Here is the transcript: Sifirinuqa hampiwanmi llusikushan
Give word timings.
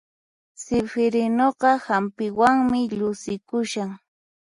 Sifirinuqa 0.61 1.71
hampiwanmi 1.85 2.79
llusikushan 2.97 3.89